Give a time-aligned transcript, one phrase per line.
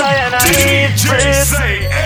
[0.00, 1.97] and I need praise.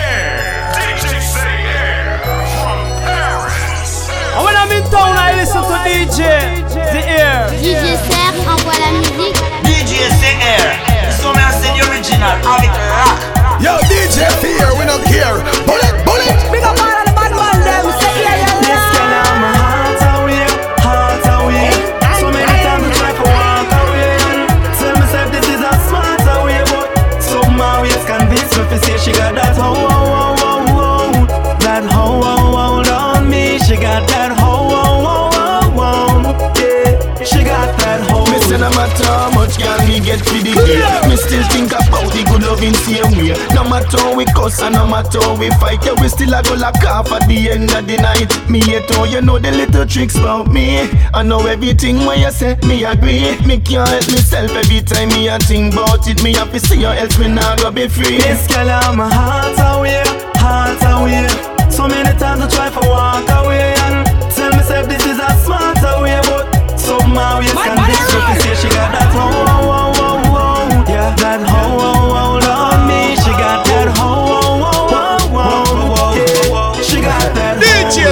[40.13, 43.33] Get for the day Me still think about the good loving same way.
[43.53, 46.43] No matter how we cuss and no matter how we fight Yeah, we still a
[46.43, 48.29] go like half at the end of the night.
[48.49, 50.89] Me hate how you know the little tricks about me.
[51.13, 53.37] I know everything when you say, me agree.
[53.45, 56.21] Me can't help myself every time me a think about it.
[56.23, 58.17] Me have to see you else me not go be free.
[58.17, 60.03] This girl on my heart away,
[60.37, 61.25] heart away.
[61.71, 66.01] So many times I try to walk away and tell myself this is a smarter
[66.01, 69.62] way, but somehow it's My convinced me body to say she got that ho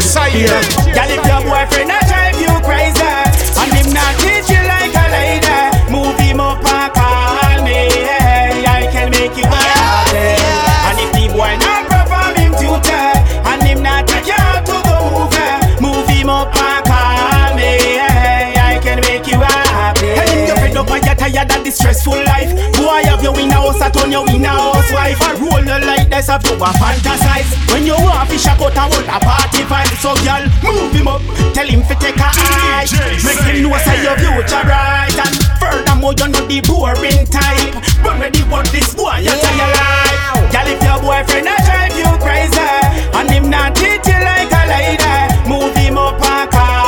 [0.02, 0.62] DJ C-Air
[0.94, 3.02] Girl, if your boyfriend a drive you crazy.
[3.62, 5.92] And him not treat you like a lady.
[5.92, 7.90] Move him up and call me.
[8.66, 10.42] I can make you happy.
[10.90, 12.98] And if the boy not perform him duty
[13.46, 18.02] And him not take you out to the movie Move him up and call me.
[18.58, 20.16] I can make you happy.
[20.16, 22.50] Tell him you're fed up and you're tired of this stressful life.
[22.74, 25.22] Boy, have you in a house, I turn you in a housewife
[26.12, 27.72] I roll you like this, have you a fantasize.
[27.72, 29.96] When you want fish, I cut a whole a party vibe.
[30.04, 31.22] So girl, move him up,
[31.54, 32.92] tell him to take a hike
[33.24, 35.16] Make him know say your future bright.
[35.16, 37.76] And furthermore, you're not the boring type.
[38.04, 40.52] Run ready what this boy, you tell your life.
[40.52, 42.60] Girl, if your boyfriend a drive you crazy.
[43.16, 45.16] And him not treat you like a lady.
[45.48, 46.81] Move him up and call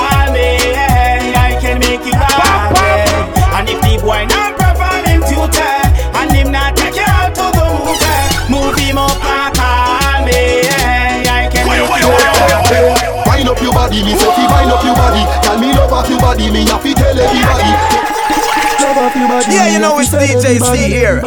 [13.54, 16.20] up your body, me say fi wind up your body Tell me love off your
[16.20, 17.70] body, me have to tell everybody
[18.82, 21.22] Love off your body Yeah, you know it's DJ C-Air.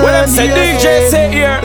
[0.00, 1.60] When them say DJ C-Air,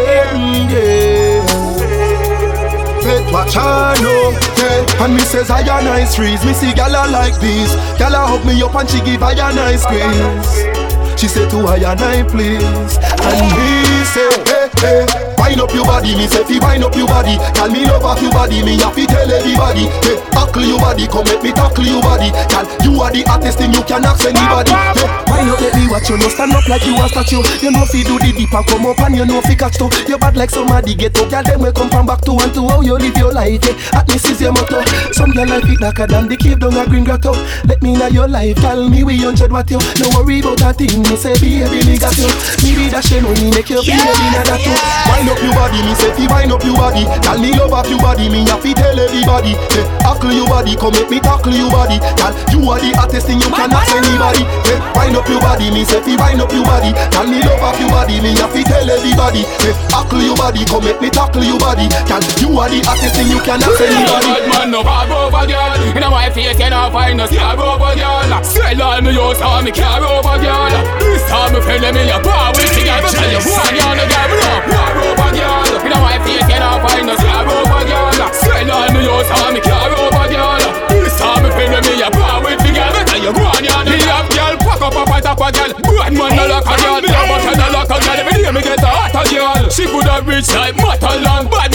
[3.06, 5.04] Let watch her know, yeah.
[5.04, 6.44] And me says I a nice trees.
[6.44, 7.74] Me see gyal like this.
[7.98, 10.77] Gyal hug me up and she give I a nice squeeze.
[11.18, 12.98] She say to I and I please.
[13.02, 15.34] And me say, hey, hey.
[15.38, 17.38] Wind up your body, me say fi wind up your body.
[17.56, 19.88] Tell me love off your body, me have to tell everybody.
[20.06, 22.30] Hey, tackle your body, come make me tackle your body.
[22.52, 24.76] Girl, you are the hottest thing you can ask anybody.
[24.94, 26.18] Hey, wind up, let me watch you.
[26.18, 27.42] No stand up like you a statue.
[27.64, 29.90] You know fi do the deep come up and you know fi catch too.
[30.06, 31.44] You bad like somebody get up, girl.
[31.44, 33.64] Them will come from back to and to how you live your life.
[33.64, 33.74] Yeah.
[33.96, 34.84] Hotness is your motto.
[35.14, 37.32] Some girl like it darker than the cave down a green grotto.
[37.66, 39.80] Let me know your life, tell me we hundred what you.
[40.04, 41.07] No worry about that thing.
[41.08, 42.28] Me say baby, me got you.
[42.68, 44.76] Me be that shame money make you feel baby na that too.
[45.08, 47.08] Wind up your body, me say fi wind up your body.
[47.24, 49.56] Tell me love off your body, me have to tell everybody.
[49.72, 52.04] Hey, tackle your body, come make me tackle your body.
[52.20, 54.44] Girl, you are the hottest thing you can ask anybody.
[54.68, 56.92] Hey, wind up your body, me say fi wind up your body.
[57.16, 59.48] Tell me love off your body, me have to tell everybody.
[59.64, 61.88] Hey, tackle your body, come make me tackle your body.
[62.04, 64.28] Girl, you are the hottest thing you can ask anybody.
[64.28, 67.56] Bad man no bad over girl In a my face you not find no scar
[67.56, 71.86] over girl Sell all me house all me car over girl This time me friend
[71.96, 74.96] me a bar with the girl Me tell you one no girl me no war
[75.08, 79.02] over girl In a face you not find no scar over girl Sell all me
[79.06, 82.72] house all me car over girl This time me friend me a bar with the
[82.74, 84.56] girl Me tell you one girl Me have girl?
[84.58, 85.72] Pack up up a top a girl.
[85.98, 87.02] Bad man no lock a girl.
[87.02, 88.18] Me have a girl no lock a girl?
[88.18, 89.70] Every day me get a hotter girl.
[89.70, 91.46] She could have rich like matter long.
[91.50, 91.72] Bad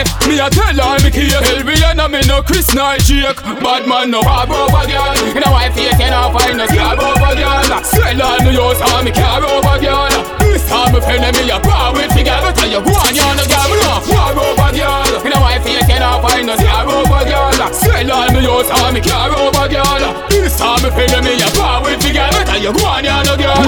[0.00, 0.26] left.
[0.26, 3.86] Me a tell all me care me you know me no Chris nor Jake Bad
[3.86, 5.12] man no war over girl.
[5.36, 7.84] In a wife face you not find no scar over girl.
[7.84, 10.12] Sell all me house all me car over girl.
[10.40, 12.52] This time me friend me a part with the girl.
[12.52, 15.26] Tell you go on you no girl me no war over girl.
[15.26, 17.72] In a wife face you not find no scar over girl.
[17.72, 21.84] Sell all me house all me car over girl Time me friend me a part
[21.84, 23.60] with the girl tell you go on you no girl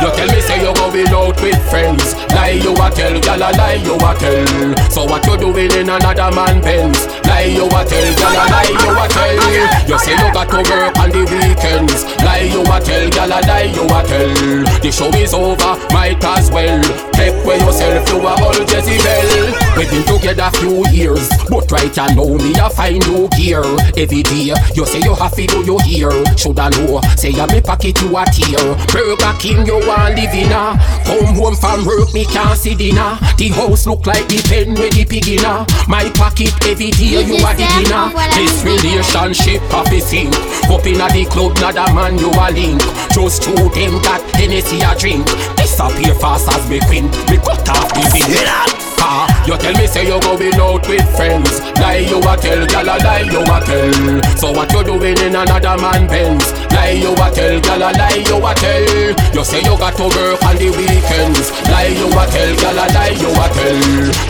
[0.00, 3.50] You tell me say you going out with friends Lie you a tell, girl a
[3.56, 7.80] lie you a tell So what you doing in another man pens Lie you a
[7.84, 9.88] tell, gal a lie you a tell.
[9.88, 12.04] You say you got to work on the weekends.
[12.22, 14.80] Lie you a tell, gal a lie you a tell.
[14.84, 16.82] The show is over, might as well.
[17.16, 19.48] Take away yourself to a old Jezebel.
[19.76, 23.64] We've been together few years, but right you know me a find new gear.
[23.96, 25.80] Every day you say you have to do your
[26.22, 26.38] ear.
[26.38, 28.74] Shoulda know, say ya me pocket you a tear.
[28.92, 30.78] Burger King you want live in a.
[31.04, 33.18] Come home from work me can't see dinner.
[33.36, 35.66] The house look like the pen with the pig in a.
[35.88, 38.10] My pocket every day you a the dinner.
[38.34, 40.34] This relationship of the sink.
[40.70, 42.80] Up inna the club, not a man you a link.
[43.10, 45.26] Just two them got Hennessy a drink.
[45.56, 47.06] Disappear fast as me queen.
[47.28, 48.91] Me cut off the link.
[49.02, 51.58] Ah, you tell me say you going out with friends.
[51.82, 54.22] Lie you a tell, gal a lie you a tell.
[54.38, 56.54] So what you doing in another man Benz?
[56.70, 59.34] Lie you a tell, gal a lie you a tell.
[59.34, 61.50] You say you got to work on the weekends.
[61.66, 63.80] Lie you a tell, gal a lie you a tell.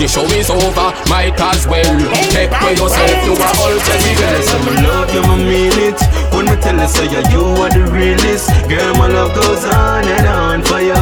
[0.00, 1.92] The show is over, might as well.
[2.32, 4.40] Take for yourself, you a all Jezebel.
[4.48, 6.00] Some love you, my mean it.
[6.32, 8.48] When me tell you, say yeah, you are the realest.
[8.72, 10.96] Girl, my love goes on and on for you,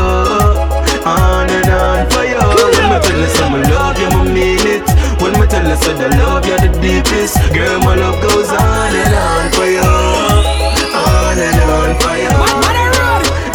[1.07, 2.39] on and on for you.
[2.39, 4.85] When me tell you, say me love you, my mean it.
[5.21, 7.37] When me tell you, say the love you the deepest.
[7.55, 12.31] Girl, my love goes on and on for you, on and on for you.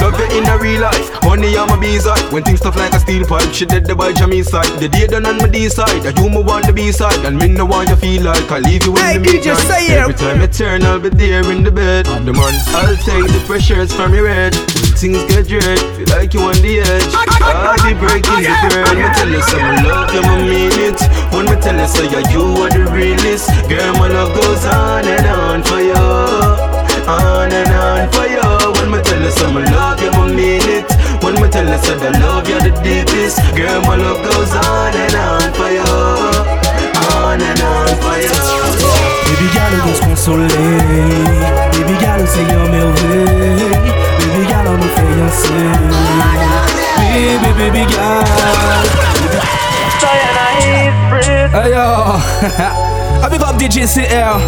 [0.01, 2.99] Love you in a real life, money on my B-side When things tough like a
[2.99, 6.15] steel pipe, she dead the boy Jamie side The day done on my D-side, that
[6.19, 8.91] you me want the B-side And me no want you feel like I leave you
[8.91, 9.97] in Hey, the midnight say it.
[9.97, 13.43] Every time I turn, I'll be there in the bed The man, I'll take the
[13.47, 14.53] pressures from your head
[14.95, 17.11] things get dread, feel like you on the edge.
[17.43, 20.99] I'll be breaking the girl, me tell you some love you, me mean it.
[21.35, 23.51] When me tell you say yeah, you are the realest.
[23.67, 25.99] Girl, my love goes on and on for you.
[27.05, 28.45] On and on for you.
[28.79, 30.87] When me tell you some love you, me mean it.
[31.21, 33.39] When me tell you say the love you're the deepest.
[33.55, 35.91] Girl, my love goes on and on for you.
[37.19, 38.95] On and on for you.
[39.25, 40.47] Baby doit se consoler
[41.73, 45.69] Baby gal, c'est un merveille Baby gal, on nous fait danser
[46.97, 48.25] Baby, baby gal
[51.53, 51.85] Hey yo.
[53.23, 54.39] I big up DJ CL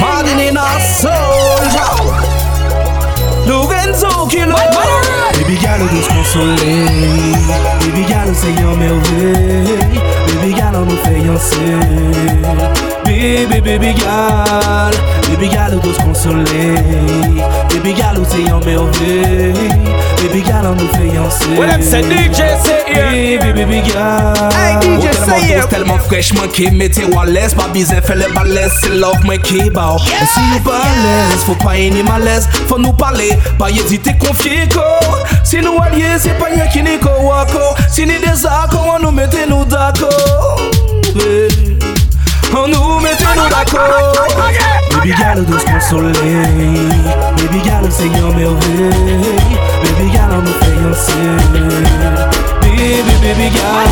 [0.00, 1.46] Martin in our soul
[3.46, 4.56] Lorenzo Kilo
[5.34, 6.86] Baby gal, on doit se consoler
[7.80, 10.00] Baby gal, c'est un merveille
[10.40, 11.78] Baby gal, on nous fait danser
[13.04, 14.92] Baby, baby gal
[15.30, 16.74] Baby gal, on doit se consoler
[17.70, 19.52] Baby gal, c'est un merveille
[20.22, 23.38] Baby gal, on nous fait danser What them say, DJ, say here.
[23.38, 25.60] Baby, baby gal Hey, DJ, Oh, say tellement here.
[25.60, 29.22] douce, tellement fraîche, man qui mettez à l'aise Pas besoin faire les balaises, c'est love,
[29.24, 32.78] moi qui bao Et si nous pas à l'aise, faut pas y ni malaise Faut
[32.78, 34.98] nous parler, pas hésiter, confier quoi
[35.44, 37.58] Si nous alliés, c'est pas rien qui n'est qu'au wako
[37.90, 40.60] Si nous des accords, on nous mettez nous d'accord.
[41.14, 41.48] Ouais.
[43.36, 44.12] On nous mettez nous d'accord
[44.94, 46.12] Baby gal, on doit se consoler
[47.36, 51.12] Baby gal, c'est un merveille Baby gal, on nous fait danser
[52.60, 53.88] Baby, baby gal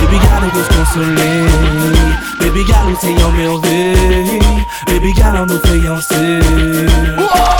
[0.00, 1.46] Baby gal, on doit se consoler
[2.40, 4.40] Baby gal, c'est un merveille
[4.86, 6.40] Baby gal, on nous fait danser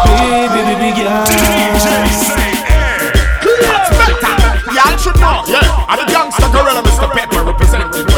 [0.05, 1.25] Baby, baby gal
[4.73, 5.61] Y'all should know, yeah.
[5.89, 7.11] I'm the gangster gorilla, Mr.
[7.13, 8.10] Pepper, representing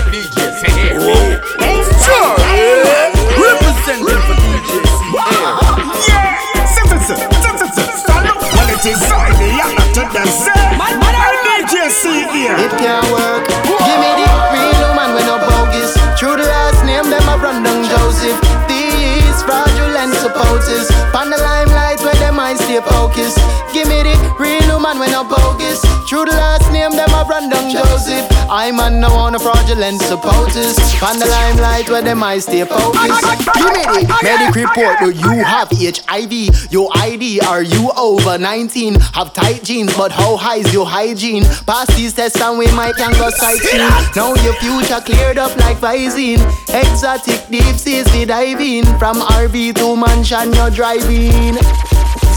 [22.53, 23.39] eyes stay focused.
[23.73, 25.81] Give me the real man when no bogus.
[26.09, 28.27] Through the last name, them a run down Joseph.
[28.51, 30.77] I'm on no one fraudulent supporters.
[31.01, 33.23] Pan the limelight where them eyes stay focused.
[33.57, 34.99] Give me the medic report.
[35.01, 36.71] Do you have HIV?
[36.71, 37.41] Your ID?
[37.41, 39.01] Are you over 19?
[39.15, 41.45] Have tight jeans, but how high is your hygiene?
[41.67, 43.89] Pass these tests and we might can go sightseeing.
[44.15, 46.43] Now your future cleared up like Visine.
[46.69, 48.85] Exotic deep seas we diving.
[48.99, 51.57] From RV to mansion you're driving.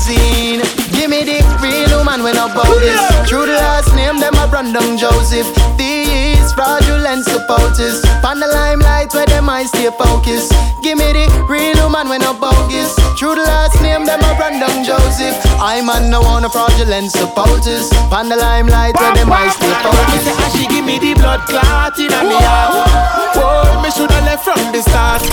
[0.05, 0.61] Scene.
[0.93, 2.93] Give me the real man when I bogus.
[3.25, 5.49] Through the last name, them a run down Joseph.
[5.81, 8.05] These fraudulent supporters.
[8.21, 10.53] Pan the limelight where them eyes stay focused.
[10.85, 12.93] Give me the real man when I bogus.
[13.17, 15.33] Through the last name, them a run down Joseph.
[15.57, 17.89] I'm on no one fraudulent supporters.
[18.13, 20.29] Pan the limelight where them eyes stay focused.
[20.29, 23.33] And ah, she give me the blood clot in me heart.
[23.41, 25.25] Oh, me shoulda left from the start.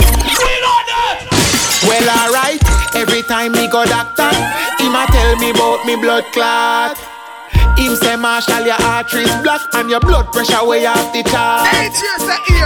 [1.85, 2.82] Well, alright.
[2.95, 4.31] Every time me go doctor,
[4.79, 6.97] him a tell me about me blood clot.
[7.77, 11.67] Him say Marshall, your arteries block and your blood pressure way off the chart.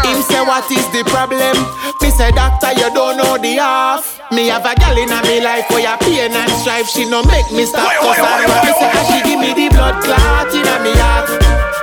[0.04, 1.56] Him say what is the problem?
[2.02, 4.21] Me say doctor, you don't know the half.
[4.30, 6.88] Me have a gal in me life for your pain and strife.
[6.90, 9.97] She no make me stop cause I Me say ah, she give me the blood
[10.04, 11.30] clot in me heart.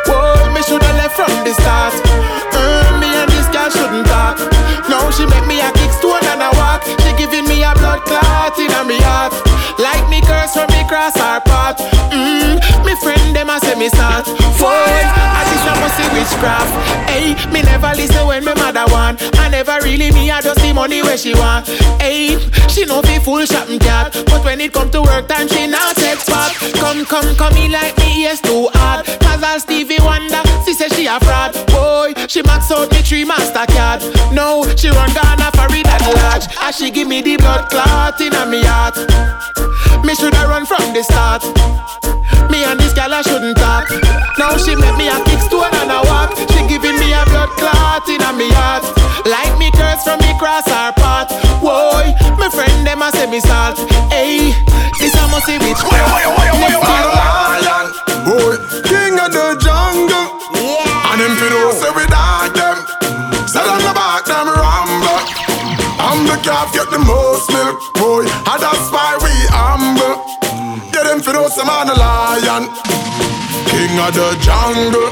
[0.06, 1.96] Whoa, me shoulda left from the start.
[2.54, 4.38] Uh, me and this girl shouldn't talk.
[4.92, 5.72] Now she make me a
[6.26, 6.84] and a walk.
[7.04, 9.34] She giving me a blood clot in me heart.
[9.80, 11.82] Like me curse when me cross her path.
[12.14, 14.26] Mm, me friend them a say me start.
[14.62, 16.74] Boy, I just a see witchcraft.
[17.10, 19.20] Hey, me never listen when me mother want.
[19.40, 21.68] I never really me I just see money where she want.
[22.00, 22.38] Hey,
[22.70, 25.96] she know be full shopping cat, but when it come to work time she not
[25.96, 26.54] take part.
[26.78, 29.06] Come, come, come me like me yes too hard.
[29.22, 31.54] Cause all Stevie Wonder, she say she a fraud.
[31.68, 34.02] Boy, she max out me three master card.
[34.32, 36.46] No, she run Ghana for it at large.
[36.62, 38.98] As she give me the blood clot in a me heart.
[40.06, 41.44] Me shoulda run from the start.
[42.52, 43.90] Me and this gal I shouldn't talk.
[44.38, 46.36] Now she make me a kick stone and a walk.
[46.52, 48.84] She giving me a blood clot in a me heart.
[49.26, 51.32] Like me curse from me cross her path.
[51.64, 52.04] Whoa,
[52.38, 53.78] my friend them a say me salt.
[54.12, 54.52] Hey,
[55.00, 55.80] this a must be rich.
[58.28, 60.10] boy, king of the jungle.
[60.10, 60.13] Yeah.
[66.14, 68.22] I'm the calf get the most milk, boy.
[68.30, 70.22] And that's why we humble.
[70.94, 72.70] Yeah, them know say man a lion.
[73.66, 75.10] King of the jungle.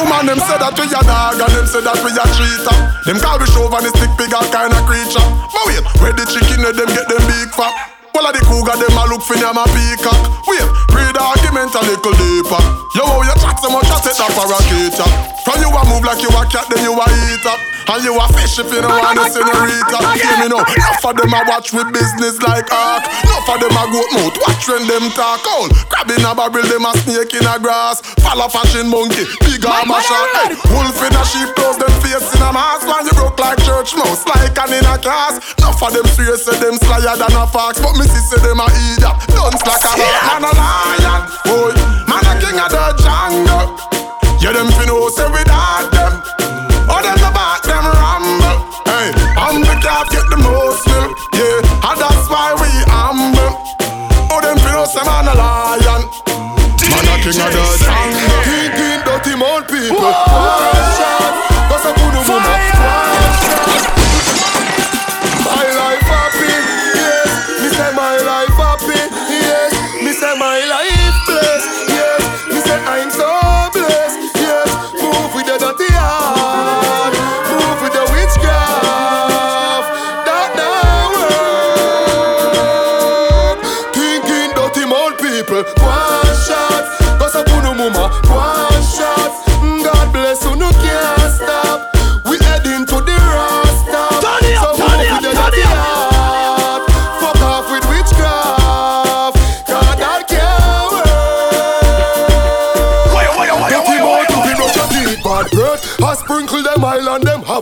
[0.00, 2.72] Woman, them say that we a dog and them say that we a cheater.
[3.04, 5.20] Them call we chauvinistic figure kind of creature.
[5.52, 7.92] But wait, where the chicken them get them big fat?
[8.16, 10.48] Well, the cougar them a look for them a peacock.
[10.48, 10.64] Wait,
[10.96, 12.62] read the argument a little deeper.
[12.96, 15.04] Yo, how you chat so much, I set up for a cater.
[15.44, 17.73] From you a move like you a cat, then you a eat up.
[17.84, 19.98] And you a fish if you don't want to senorita.
[20.16, 23.04] Hear me now, enough of them a watch with business like ark.
[23.04, 25.68] Enough of them a goat mouth, watch when them talk all.
[25.92, 28.00] Crab in a barrel, them a snake in a grass.
[28.24, 30.26] Follow fashion monkey, big arm a shot.
[30.32, 32.88] Hey, wolf in a sheep clothes, them face in a mask.
[32.88, 35.38] Man, you broke like church mouse, like an in a class.
[35.60, 37.78] Enough of them serious, say them slyer than a fox.
[37.84, 40.40] But me see say them a idiot, guns like a hawk.
[40.40, 41.76] Man a lion, boy,
[42.08, 43.76] man a king of the jungle.
[44.40, 46.24] Yeah, them fi know say we them.
[46.84, 47.64] Oh, them the back
[57.24, 58.44] king of the jungle.
[58.44, 61.43] King, king, dirty mouth people.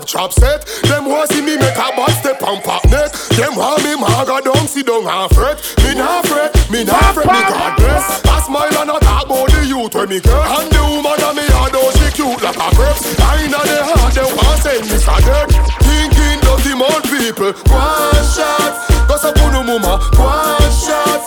[0.03, 0.67] Have chop set.
[0.83, 3.13] Them want see me make a bad step and pop neck.
[3.39, 5.59] Them want me maga down, sit down and fret.
[5.85, 8.25] Me nah fret, me nah fret, me God bless.
[8.27, 10.35] I smile and I talk about the youth when me get.
[10.35, 13.03] And the woman that me had, oh she cute like a grapes.
[13.21, 15.49] I inna the heart, them want send me dead.
[15.87, 18.75] Thinking dirty mouth people, one shot.
[19.07, 21.22] Cause I put no mama, one shot.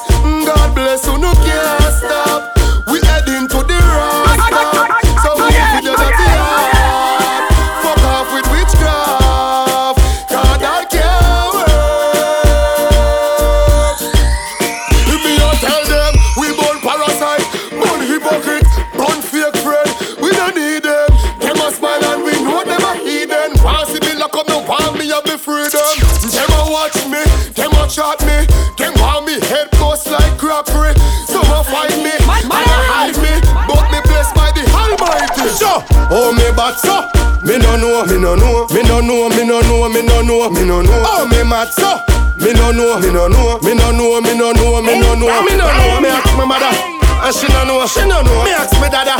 [26.25, 27.22] Them a watch me,
[27.53, 30.94] them a chat me, them want me head close like crockery.
[31.29, 33.34] Some a find me, and a hide me,
[33.70, 35.48] but me blessed by the Almighty.
[35.53, 37.05] So, oh me bad so.
[37.46, 40.50] Me no know, me no know, me no know, me no know, me no know,
[40.50, 41.03] me no know.
[41.05, 42.01] Oh me mad so.
[42.41, 45.41] Me no know, me no know, me no know, me no know, me no know,
[45.46, 46.01] me no know.
[46.01, 46.74] Me ask my mother,
[47.22, 48.44] and she no know, she no know.
[48.44, 49.15] Me ask my dada,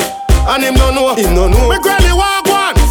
[0.50, 1.70] and him no know, him no know.
[1.70, 2.45] Me granny walk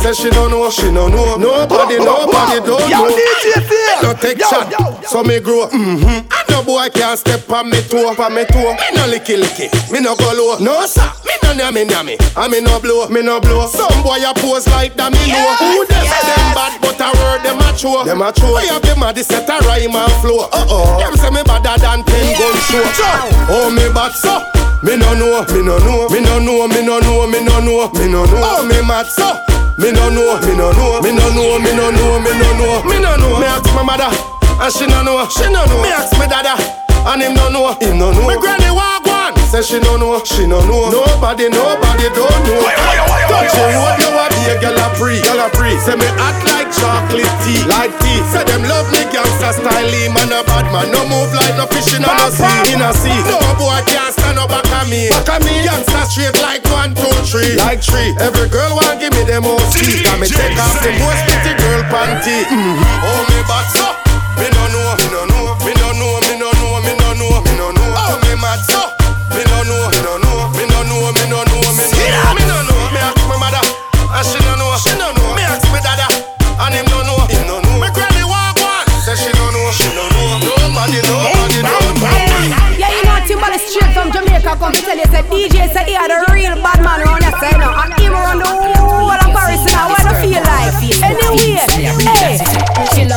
[0.04, 1.36] one, say she no know, she no know.
[1.36, 3.16] Nobody, nobody don't Yo, know.
[3.16, 4.02] DJ Phil.
[4.02, 5.02] No take Yo, shot, yo, yo.
[5.02, 5.68] so me grow.
[5.68, 6.43] Mm-hmm.
[6.54, 8.78] No boy can't step on me toe, on me toe.
[8.78, 10.54] Me no licky licky, me no go low.
[10.62, 13.66] No sir, me no nyami nyami, and me no blow, me no blow.
[13.66, 15.50] Some boy a pose like that, me know.
[15.58, 18.06] Who them say them bad, but I word them a true.
[18.06, 18.54] Them a true.
[18.54, 20.46] I have them a the set a rhyme and flow.
[20.54, 21.02] Uh oh.
[21.02, 22.86] Them say me better than ten gun show.
[23.50, 24.38] Oh me bad so.
[24.86, 27.90] Me no know, me no know, me no know, me no know, me no know,
[27.98, 28.46] me no know.
[28.46, 29.26] Oh me mad so.
[29.74, 32.78] Me no know, me no know, me no know, me no know, me no know,
[32.86, 33.40] me no know.
[33.42, 34.06] Me ask my mother,
[34.60, 35.82] and she no know, she no know.
[35.82, 36.54] Me ask my dada,
[37.10, 38.26] and him no know, him no know.
[38.26, 40.90] Me granny walk one, say she no know, she no know.
[40.90, 42.62] Nobody, nobody don't know.
[43.28, 45.74] Touch the road, you a be a gyal a pre, gyal a pre.
[45.82, 48.20] Say me act like chocolate tea, like tea.
[48.30, 50.92] Say them love me gangsta style, man a bad man.
[50.92, 53.20] No move like no fish in a no sea, in a sea.
[53.26, 55.64] No boy can't stand up back at me, back at me.
[55.64, 58.14] Gangsta straight like one, two, three, like three.
[58.20, 60.04] Every girl want give me them tea.
[60.04, 62.44] Got me take off the most pretty girl panty.
[62.44, 63.08] Mm-hmm.
[63.08, 64.03] Oh me me no
[64.98, 67.66] know, me no know, me no know, me no know, me no know, me no
[67.72, 67.94] know.
[67.98, 68.80] Oh me mad so,
[69.34, 72.34] me no know, me no know, me no know, me no know, me no know,
[72.34, 72.80] me no know.
[72.94, 73.62] Me ask my mother,
[74.14, 75.34] and she no know, she no know.
[75.34, 76.06] Me ask my dada,
[76.62, 77.80] and him no know, him no know.
[77.82, 80.38] Me granny walk one, say she no know, she no know.
[80.44, 82.32] Nobody, nobody, nobody.
[82.78, 85.94] Yeah, you know Timberlake straight from Jamaica come to tell you say DJ say he
[85.96, 89.30] are the real bad man around that side now And him around the whole of
[89.32, 90.74] Paris now What do feel like?
[91.00, 92.03] Anyway, hey She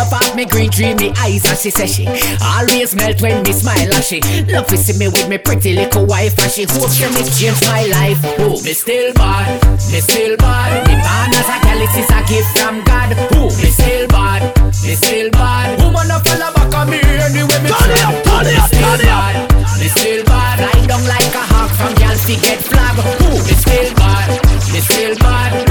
[0.08, 2.08] love off me green tree, me eyes and she say she
[2.42, 4.22] Always melt when me smile and she
[4.52, 7.62] Love to see me with me pretty little wife And she hopes she me change
[7.68, 8.20] my life.
[8.40, 9.62] Oh, me still bad,
[9.92, 10.88] me still bad.
[10.88, 13.14] Me born as a girl, it is a gift from God.
[13.36, 14.42] Oh, me still bad,
[14.84, 15.80] me still bad.
[15.82, 19.00] Woman a follow back on me anyway me Turn it up, turn it up, turn
[19.02, 19.80] it up.
[19.80, 23.54] me still bad Lie down like a hawk from girl fi get flag Oh, me
[23.54, 24.30] still bad,
[24.72, 25.67] me still bad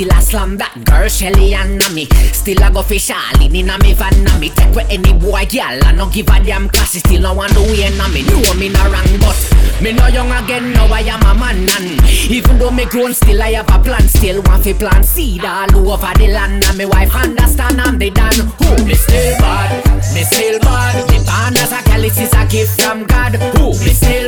[0.00, 2.08] Still a slam that girl Shelly and me.
[2.32, 4.48] Still a go fish all in inna me van na me.
[4.48, 7.52] Take with any boy girl I no give a damn cause she still no want
[7.52, 8.24] to win na me.
[8.24, 9.36] Know me no wrong but
[9.84, 10.72] me no young again.
[10.72, 12.00] Now I am a man and
[12.32, 14.08] Even though me grown still I have a plan.
[14.08, 16.64] Still want fi plant seed all over the land.
[16.64, 18.84] And me wife understand I'm the dan Who?
[18.88, 19.84] Me still bad,
[20.16, 20.96] me still bad.
[21.12, 23.36] Me born as a girl it is a gift from God.
[23.60, 23.76] Who?
[23.84, 24.19] Me still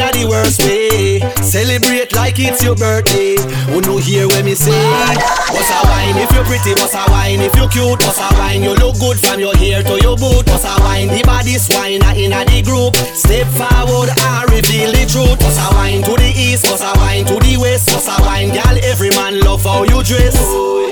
[0.00, 1.20] inna the worst way.
[1.44, 3.36] Celebrate like it's your birthday.
[3.68, 4.72] Who no hear when me say?
[4.72, 8.62] Boss a wine if you're pretty, boss a wine if you're cute, boss a wine
[8.62, 10.46] you look good from your hair to your boot.
[10.46, 12.96] Boss a wine the body swine inna the group.
[13.12, 15.38] Step forward and reveal the truth.
[15.38, 18.50] Boss a wine to the east, boss a wine to the west, boss a wine,
[18.50, 18.76] girl.
[18.82, 20.36] Every man love how you dress.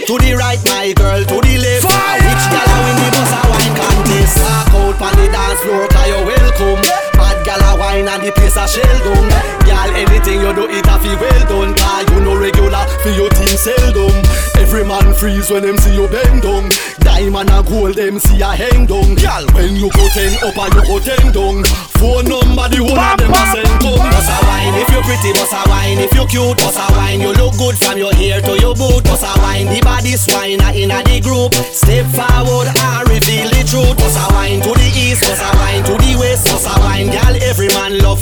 [0.08, 1.84] To the right, my girl, to the left.
[1.88, 4.36] Which girl win the boss a wine contest?
[4.44, 7.17] Walk out pon the dance floor, cause you welcome.
[7.48, 9.24] Gal a wine and the place a shell down.
[9.64, 11.72] Girl, anything you do, it a feel well done.
[11.72, 14.12] Cause you no regular, for your team seldom.
[14.60, 16.68] Every man freeze when them see you bend down.
[17.00, 19.16] Diamond and gold, them see a hang down.
[19.16, 21.64] Girl, when you go ten up and you go ten down.
[21.96, 23.96] Phone number, the whole of them a send come.
[23.96, 26.58] Boss a wine if you pretty, boss a wine if you cute.
[26.60, 29.02] Boss a wine, you look good from your hair to your boot.
[29.08, 31.56] Boss a wine, the body swine a inna the group.
[31.72, 33.47] Step forward and reveal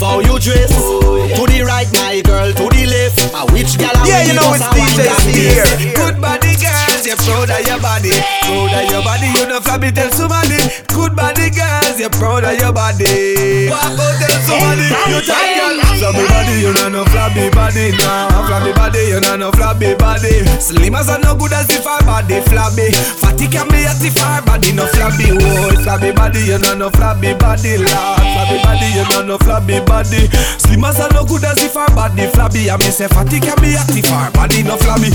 [0.06, 0.70] how you dress.
[0.70, 3.18] To the right, my girl, to the left.
[3.34, 5.66] A which girl a Yeah, you know it's DJ here.
[5.94, 8.14] Good body girls, you're proud of your body.
[8.46, 10.58] Proud of your body, you know flabby tell somebody.
[11.06, 13.70] Good body girls, you're proud of your body.
[13.70, 15.78] Walk out tell somebody, you tight girl.
[16.02, 18.26] Flabby body, you know no flabby body now.
[18.50, 20.42] Flabby body, you know no flabby body.
[20.58, 22.90] Slim as a no good as if our body flabby.
[23.22, 25.30] Fatty can be as if our body no flabby.
[25.30, 28.26] Oh, flabby body, you know no flabby body, lad.
[28.26, 30.26] Flabby body, you know no flabby body.
[30.58, 32.68] Slim as a no good as if our body flabby.
[32.68, 35.14] I me say fatty can be as if our body no flabby.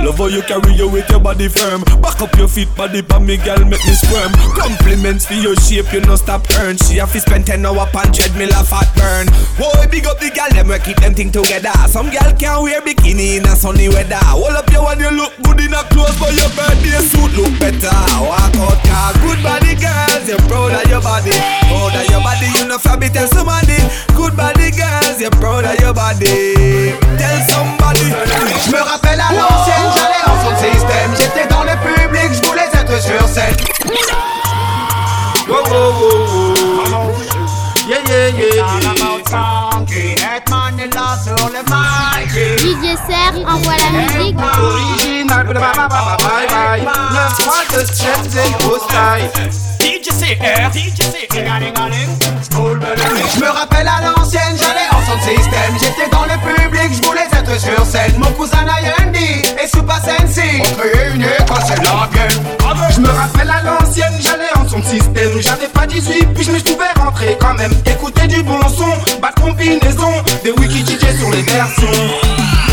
[0.00, 1.82] Love how you carry you with your body firm.
[2.00, 4.32] Back up your feet, body pa me girl, make me squirm.
[4.78, 6.78] Compliments for your shape, you no stop earn.
[6.78, 9.26] She have to spend ten hour pan treadmill a fat burn.
[9.58, 11.74] Boy, big up the girl, them we keep them thing together.
[11.90, 14.22] Some girl can't wear bikini in a sunny weather.
[14.30, 17.52] Hold up your one, you look good in a clothes, but your birthday suit look
[17.58, 17.90] better.
[18.22, 21.34] Walk out, car, good body girls, you're proud of your body.
[21.68, 23.82] Proud of your body, you know flabby, tell somebody.
[24.14, 26.94] Good body girls, you're proud of your body.
[27.18, 28.08] Tell somebody.
[28.62, 31.10] Je me rappelle à l'ancienne, j'allais en son système.
[31.18, 33.58] J'étais dans le public, je voulais être sur scène.
[35.48, 35.90] Wow, wow,
[36.92, 37.08] wow.
[37.88, 38.98] Yeah, yeah, yeah, yeah.
[41.24, 42.30] sur le mic.
[42.58, 44.36] DJ Serre envoie la musique.
[44.38, 45.88] Original, bye bye
[46.48, 47.08] bye
[47.48, 49.28] mois de jet, c'est beau style.
[49.80, 51.48] DJ CR, DJ CR.
[53.34, 55.74] Je me rappelle à l'ancienne, j'allais en son système.
[55.80, 58.18] J'étais dans le public, je voulais être sur scène.
[58.18, 62.57] Mon cousin Nayandi et Super Sensi ont créé une école, c'est la mienne.
[62.90, 65.40] Je me rappelle à l'ancienne, j'allais en son système.
[65.40, 67.72] J'avais pas 18, puis je me pouvais rentrer quand même.
[67.86, 70.12] Écouter du bon son, bas de combinaison,
[70.44, 71.88] des wiki DJ sur les versions.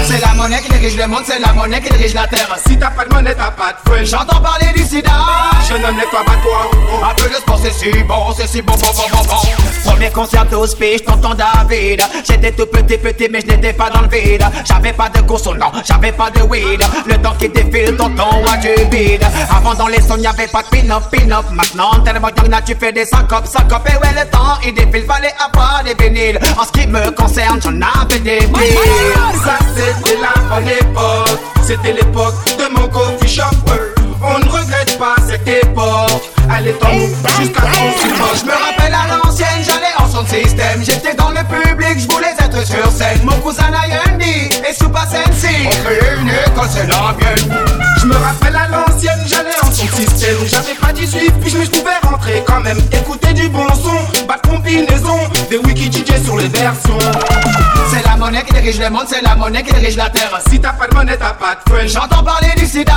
[0.07, 2.55] C'est la monnaie qui dirige le monde, c'est la monnaie qui dirige la terre.
[2.67, 4.03] Si t'as pas de monnaie, t'as pas de fun.
[4.03, 5.11] J'entends parler du sida.
[5.67, 7.09] Je nomme les toi, pas toi.
[7.09, 9.89] Un peu de sport, c'est si bon, c'est si bon, bon, bon, bon, bon.
[9.89, 12.01] Premier concert au speech, tonton David.
[12.27, 14.45] J'étais tout petit, petit, mais je n'étais pas dans le vide.
[14.63, 16.83] J'avais pas de non, j'avais pas de weed.
[17.07, 19.25] Le temps qui défile, tonton a du vide.
[19.49, 21.45] Avant dans les sons, y'avait pas de pin-up, pin-up.
[21.51, 23.87] Maintenant, tellement young, là, tu fais des syncopes, syncopes.
[23.89, 26.39] Et ouais, le temps, il défile, fallait avoir des vinyles.
[26.59, 28.77] En ce qui me concerne, j'en avais des piles.
[29.43, 31.39] Ça, c'était la bonne époque.
[31.61, 33.43] C'était l'époque de mon coffee shop.
[34.23, 36.31] On ne regrette pas cette époque.
[36.57, 38.33] Elle est en nous jusqu'à son support.
[38.39, 39.94] Je me rappelle à l'ancienne, j'allais
[40.81, 43.19] J'étais dans le public, je voulais être sur scène.
[43.25, 47.65] Mon cousin Nayandi et Super Sensi ont créé une école, c'est la mienne.
[47.99, 50.37] Je me rappelle à l'ancienne, j'allais en son système.
[50.45, 52.77] J'avais pas 18, puis je me pouvais rentrer quand même.
[52.93, 56.97] Écouter du bon son, bas de combinaison, des wiki DJ sur les versions.
[57.91, 60.39] C'est la monnaie qui dirige le monde, c'est la monnaie qui dirige la terre.
[60.49, 61.87] Si t'as pas de monnaie, t'as pas de.
[61.87, 62.93] J'entends parler du sida.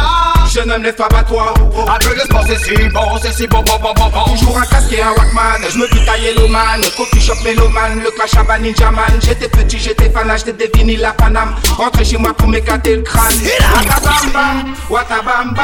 [0.50, 1.52] Je nomme les toi, pas toi.
[1.86, 4.36] Un peu de sport, c'est si bon, c'est si bon, bon, bon, bon, bon.
[4.36, 5.68] Toujours un casque et un Walkman.
[5.70, 9.04] Je me pique à Yellowman, coffee shop Meloman, le clash à Ninja Man.
[9.20, 11.54] J'étais petit, j'étais fan, j'étais des à Paname.
[11.76, 13.34] Rentrer chez moi pour m'éclater le crâne.
[13.74, 14.46] Watabamba,
[14.88, 15.62] watabamba.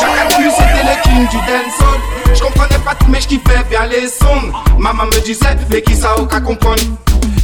[0.00, 2.00] Chacun plus c'était le king du dancehall.
[2.34, 4.52] Je comprenais pas tout, mais je kiffais bien les sons.
[4.78, 6.80] Maman me disait, mais qui ça au cas comprendre.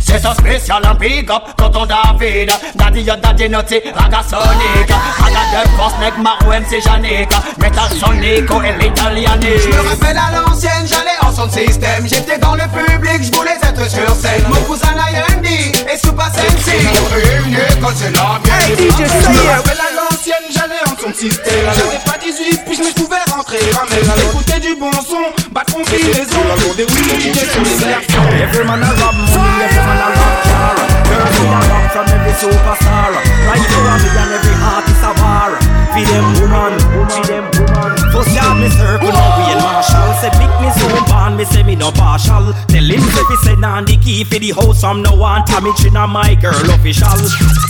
[0.08, 2.50] C'est un spécial un big up, tonton David.
[2.76, 8.62] Daddy yo daddy naughty, raga sonic Raga de force, nec Maro MC Janik Metal sonico
[8.62, 12.06] et l'italianique Je me rappelle à l'ancienne, j'allais en son système.
[12.08, 14.44] J'étais dans le public, je voulais être sur scène.
[14.48, 16.78] Mon cousin Nayandi et Super Sensi
[17.46, 18.76] Une école, c'est la mienne.
[18.78, 21.66] Je me rappelle à l'ancienne, j'allais en son système.
[21.76, 25.74] J'avais pas 18, puis je me pouvais rentrer quand même Écouter du bon son, battre
[25.74, 26.44] combinaison
[26.76, 30.36] Des wiki DJ sur les versions Every man a rob money, every man a rob
[30.46, 30.76] car.
[31.08, 33.12] Girls we a rob from every superstar.
[33.46, 35.52] Right around me and every artist a war.
[35.94, 36.74] Feed them woman,
[37.10, 37.44] feed them
[38.18, 40.10] First yard me circle, we in Marshall.
[40.18, 42.50] Say pick me so born, me say me no partial.
[42.66, 45.44] Tell him say fi send on the key for the house from no one.
[45.46, 47.14] Tommy Chin and my girl official.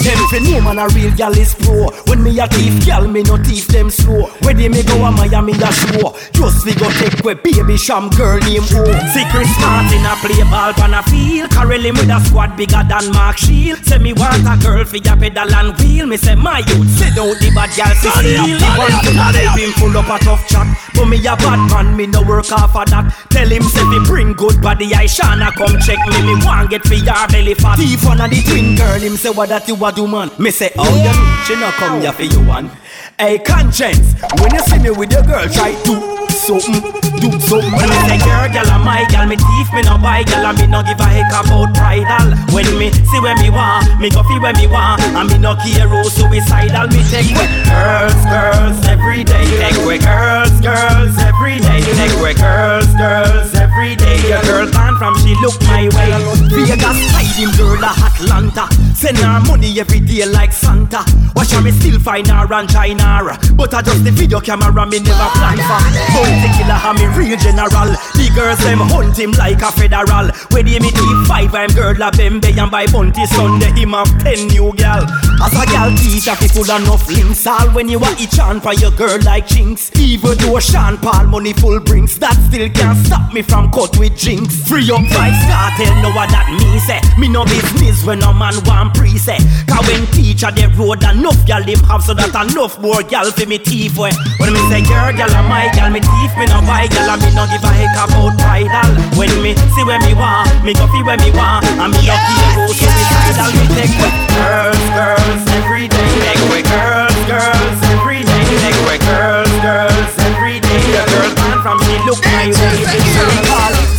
[0.00, 3.22] Them fi know man a real gal is pro When me a thief gal, me
[3.24, 4.32] no thief them slow.
[4.40, 6.16] Where they me go a Miami a show.
[6.32, 10.40] Just fi go take we baby sham girl name O Secret start in a play
[10.48, 11.50] ball pan a field.
[11.50, 13.84] Carry him with a squad bigger than Mark Shield.
[13.84, 16.06] Say me want a girl fi a pedal and wheel.
[16.06, 19.28] Me say my youth, sit out the bad gal fi steal The one thing I
[19.44, 20.94] help him full up a tough chat.
[20.94, 23.14] But me a bad man, me no work off of that.
[23.30, 25.52] Tell him say fi bring good body I shana.
[25.52, 27.76] Come check me Me want get fi your belly fat.
[27.76, 30.30] Thief one of the twin girl Him say what that you a do man?
[30.38, 32.70] Me say oh you know she no come here for you one
[33.18, 36.78] Hey conscience When you see me with your girl try to something,
[37.18, 37.74] do something.
[37.74, 40.56] When me say girl, girl, I'm my girl, me thief, me no buy, girl, and
[40.58, 42.38] me no give a heck about bridal.
[42.54, 45.58] When me see where me want, me go feel where me want, and me no
[45.58, 46.86] care who suicidal.
[46.88, 52.38] Me take with girls, girls every day, take with girls, girls every day, take with
[52.38, 54.07] girls, girls every day.
[54.28, 56.12] Your girl gone from she look my way.
[56.52, 61.00] Vegas hiding girl a Atlanta, Send her money every day like Santa.
[61.34, 63.32] Watch her me still find her and join her.
[63.56, 65.80] But I just the video camera me never plan for.
[66.12, 67.88] Bounty killer have me real general.
[68.20, 70.28] The girls them hunt him like a federal.
[70.52, 74.12] When they me deep five, I'm girl a bembe and by Bounty Sunday him have
[74.20, 75.08] ten new gal.
[75.40, 77.46] As a gal teacher, people enough links.
[77.46, 79.90] All when you are each on for your girl like chinks.
[79.96, 84.17] Even though Sean Paul money full brings, that still can't stop me from cut with
[84.18, 84.68] jinx.
[84.68, 86.84] Free up Vybz Kartel, know what that means.
[86.90, 86.98] Eh?
[87.16, 89.38] Me no business when no man want pre say.
[89.70, 93.46] Cause when teacher they road enough gal him have so that enough more gal for
[93.46, 94.10] me teeth way.
[94.42, 97.22] When me say girl gal a my gal me teeth me no buy gal and
[97.22, 98.90] me no give a heck about bridal.
[99.14, 102.34] When me see where me want, me go feel where me want, and me lucky
[102.34, 106.10] to go so me tidal me take with girls, girls every day.
[106.26, 108.44] Take with girls, girls every day.
[108.66, 110.82] Take with girls, girls every day.
[110.90, 112.82] The girl man from she look my way.
[112.82, 113.97] It's himself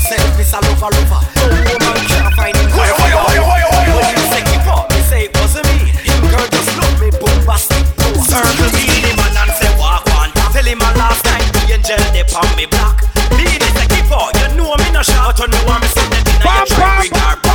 [0.50, 1.22] is a lover lover.
[1.38, 2.70] No woman can't find him.
[2.74, 3.38] Why, why?
[3.94, 5.94] When you say keep up, me say it wasn't me.
[5.94, 7.86] Him girl just look me bombastic.
[8.26, 10.34] Circle me the man and say walk on.
[10.54, 12.98] Tell him a last night the angel they on me black.
[13.38, 16.42] Me they say keep up, you know me no shout, you know I'm sitting in
[16.42, 17.49] a try bring her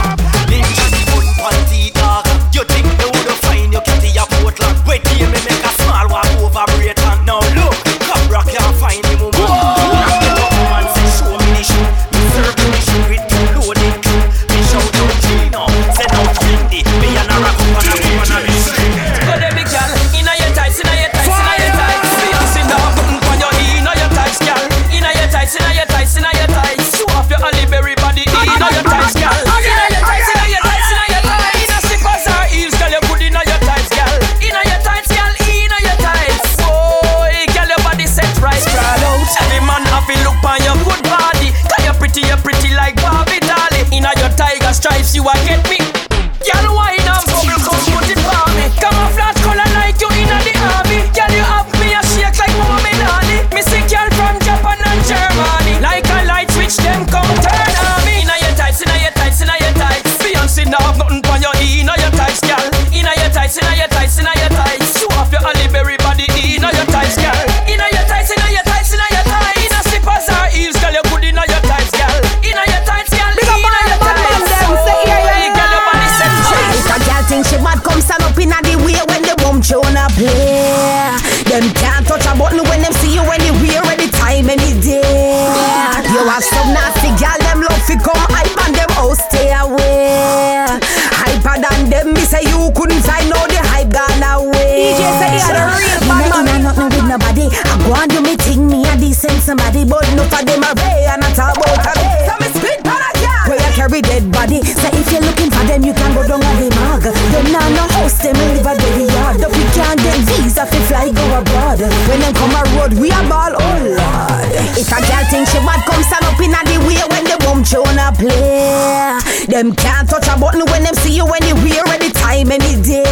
[112.25, 114.49] them come a road, we a ball, oh lord.
[114.81, 117.61] If a girl think she bad, come stand up inna the way when the boom
[117.61, 119.21] tune a play.
[119.47, 123.05] Them can't touch a button when them see you anywhere, any time, any day.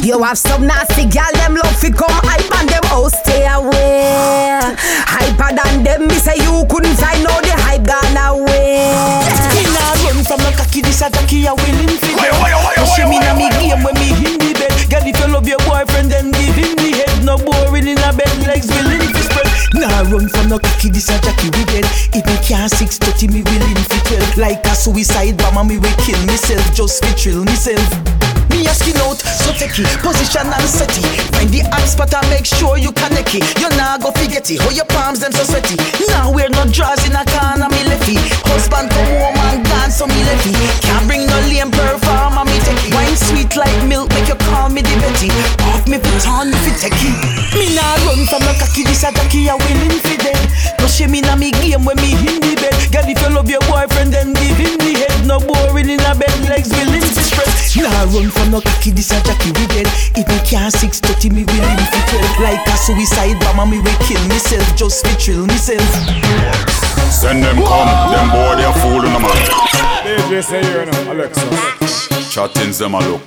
[0.00, 4.60] You have some nasty gal, them love fi come hype and them oh stay away.
[5.04, 8.96] Hyper than them, me say you couldn't find out the hype gone away.
[9.52, 12.72] Me nah run from no cocky, this a jockey a willing fi Why, why, why,
[12.80, 15.20] No why, shame why, inna me why, game when me in the bed Girl if
[15.20, 16.85] you love your boyfriend then give him
[19.96, 23.40] Nah run from no cocky, this a we dead If me can't six thirty, me
[23.40, 27.80] willing fi twelve Like a suicide bomber, me will kill myself Just fi thrill myself
[28.56, 31.04] me a skin out, so take it, position and set it.
[31.36, 33.44] Find the hot spot and make sure you connect it.
[33.60, 35.76] You nah go forget it, how your palms them so sweaty.
[36.08, 38.16] Now wear no drawers in a corner, me lefty.
[38.48, 40.56] Husband come home and gone, so me lefty.
[40.80, 42.96] Can't bring no lame performer, me take it.
[42.96, 45.28] Wine sweet like milk, make you call me the Betty.
[45.76, 47.12] Off me put on if it take it.
[47.52, 50.40] Me nah run from no cocky, this a jockey, a willing fi dead.
[50.78, 52.74] No shame inna me game when me in the bed.
[52.90, 55.26] Girl, if you love your boyfriend, then give him the head.
[55.26, 57.50] No boring in a bed, legs willing to spread.
[57.76, 59.88] Nah run from no cocky, this a jockey we dead.
[60.16, 62.40] If me can't six thirty, me willing fi twelve.
[62.40, 65.84] Like a suicide bomber, me will kill myself just fi thrill myself.
[67.12, 69.66] Send them come, them boy they a fool in the man.
[70.06, 72.30] DJ C-Air now, Alexa.
[72.30, 73.26] Chatting them a look.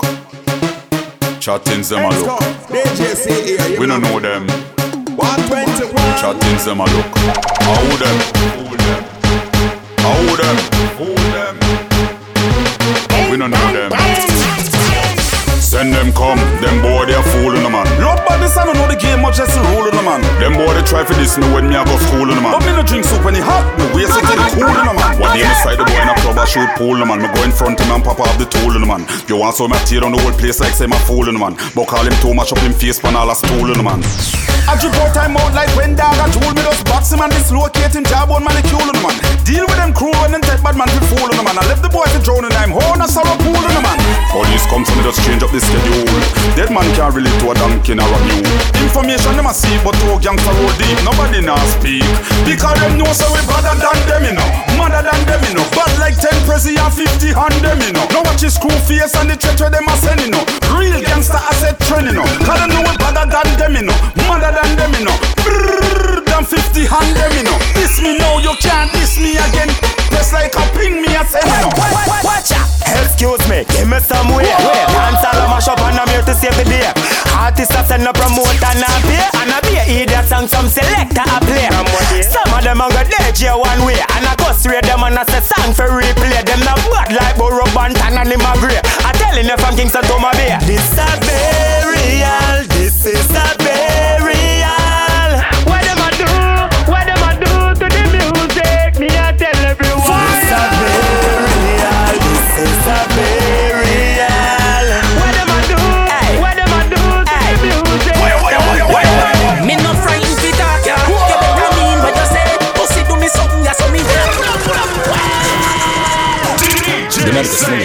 [1.40, 2.40] Chatting them a Let's look.
[2.70, 3.80] DJ C-Air.
[3.80, 4.20] We don't know.
[4.20, 4.79] know them.
[5.20, 5.92] 121.
[6.16, 7.12] Chattings them a look.
[7.68, 8.18] How them?
[8.56, 9.04] Fool them.
[10.00, 10.58] How them?
[10.96, 11.56] Fool them.
[13.30, 13.92] We don't know them.
[15.60, 17.89] Send them come, them boy they a fool in the man.
[18.40, 20.24] This I don't know the game much as the rule in the man.
[20.40, 22.56] Them boy they try for this me when me I go school in the man.
[22.56, 24.88] But me no drink soup when it hot, me waste it till it cool in
[24.88, 25.20] the man.
[25.20, 27.20] One day beside the boy in a club I shoot pool in the man.
[27.20, 29.04] Me go in front of him and pop off the tool in the man.
[29.28, 31.42] You want so me tear down the whole place like say my fool in the
[31.44, 31.60] man.
[31.76, 34.00] But call him too much up him face pan all a stool in the man.
[34.70, 37.34] I drip out time out like when dog a tool me just box him and
[37.36, 39.20] dislocate him job on molecule in the man.
[39.44, 41.60] Deal with them crew and then take bad man to fool in the man.
[41.60, 43.84] I left the boy to drown in I'm horn oh, a sorrow pool in the
[43.84, 44.00] man.
[44.32, 46.08] Police come so me just change up the schedule.
[46.56, 48.29] Dead man can't relate to a donkey nor a.
[48.82, 50.98] Information them a see but two gangster roll deep.
[51.06, 52.06] Nobody now speak
[52.46, 54.50] because them know so we better than them you know.
[54.78, 55.66] Mother than them you know.
[55.76, 58.06] Bad like 10 prezi and 50 hand them you know.
[58.14, 60.44] Now watch his screw face and the threat where them a send you know.
[60.74, 62.28] Real gangster asset trend you know.
[62.46, 63.98] Cause them know we better than them you know.
[64.28, 65.18] Mother than them you know.
[65.44, 67.60] Brrrr, them 50 hand them you know.
[67.76, 69.68] This me know you can't diss me again.
[70.08, 71.72] Just like a ping me a send you know.
[72.24, 72.68] Watch out!
[73.04, 74.48] Excuse me, give me some way.
[74.48, 76.88] Dance all a mash up and I'm here to save the day.
[77.36, 79.20] Artists a send a promote and a pay.
[79.44, 81.68] And a be a idiot song some selector a play.
[82.24, 84.00] Some of them a go DJ one way.
[84.00, 86.40] And I go straight them and I say song for replay.
[86.48, 88.32] Them not bad like Burro Banton and
[88.64, 88.80] grey.
[89.04, 90.56] I telling you from Kingston to my Bay.
[90.64, 91.29] This a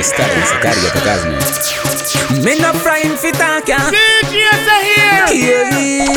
[0.05, 1.38] Style, essa carga pra casa, né?
[2.43, 3.90] Me no frying fitaca.
[3.90, 5.33] DJ essa here.
[5.33, 6.12] Yeah, yeah, yeah,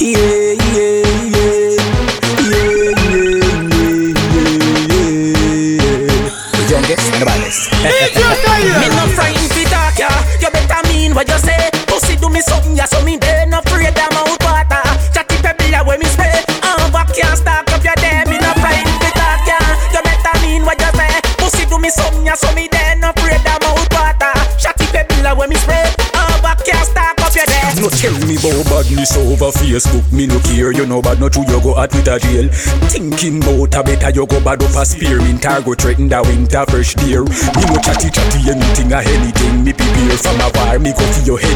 [0.00, 1.78] yeah, yeah, yeah, yeah.
[6.68, 7.58] Junkies and Rivals.
[7.70, 8.78] DJ essa here.
[8.80, 10.08] Me no frying fitaca.
[10.40, 11.70] You better mean what you say.
[11.86, 12.99] Pussy do me something, yeah, so
[29.70, 30.72] Facebook, me no care.
[30.72, 32.48] You know bad, no true, you go out with a jail.
[32.90, 36.64] Thinking about a better, you go bad up a spearmint, or go threaten the winter
[36.66, 37.22] fresh deer.
[37.22, 39.62] Me no chatty chatty anything or anything.
[39.62, 41.49] Me prepare from a war, me go for your anywhere.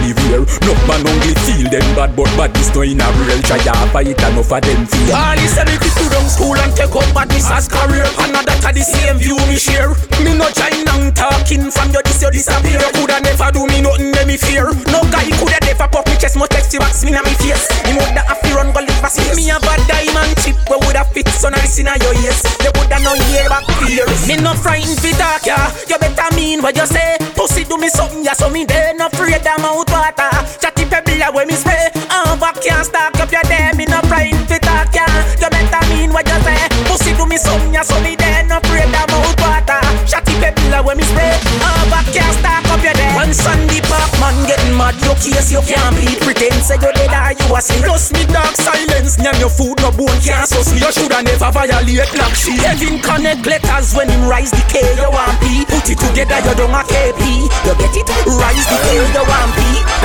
[1.94, 5.14] Bad, but badness no in a real try to fight enough of them feel.
[5.14, 8.66] All this me fit to down school and take up badness as career And that
[8.66, 9.94] a the same view me share.
[10.26, 12.82] Me no join down talking from your this you disappear.
[12.98, 14.66] Coulda never do me nothing let me fear.
[14.90, 17.62] No guy coulda never pop me chest, mo text you box me na me face.
[17.86, 19.38] Me woulda have to run go live a space.
[19.38, 22.42] Me have a diamond chip we woulda fit so now listen a your ears.
[22.58, 26.58] You woulda no hear back fears Me no frightened fi talk ya You better mean
[26.58, 27.22] what you say.
[27.38, 30.34] Pussy do me something ya so me dey no afraid of mouth water.
[30.58, 33.70] Chatty pebble ya when me spray Oh, Over can't stack up your day?
[33.76, 35.06] Me no frightened fi talk ya
[35.40, 36.58] You better mean what you say.
[36.88, 40.82] Pussy do me something ya so me dey no afraid of water Chatty pebble ya
[40.84, 41.32] when me spray.
[41.64, 44.94] Over can't stack up your day When Sandy Park man getting mad.
[45.04, 46.20] Your case you can't beat.
[46.20, 49.16] Pretend say you dead or you a sin Plus me dark silence.
[49.16, 52.60] Nyam your food no bone can't so You shoulda never violate black sheep.
[52.60, 54.80] Kevin connect letters when him rise the K.
[55.00, 55.64] You want P?
[55.64, 57.22] Put it together you don't a KP
[57.64, 58.08] You get it?
[58.28, 59.60] Rise the K you want P?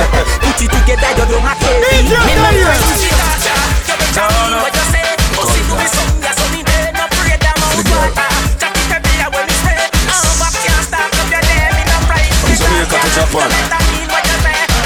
[0.48, 3.56] Put it together you don't a KP Me no friends with that ya.
[3.84, 5.08] You better mean what you say.
[5.36, 8.49] Pussy do me something ya so me dey no afraid of mouth water
[12.90, 14.80] can't stop up your day